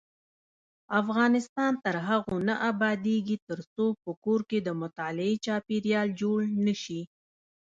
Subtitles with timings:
[1.01, 7.01] افغانستان تر هغو نه ابادیږي، ترڅو په کور کې د مطالعې چاپیریال جوړ نشي.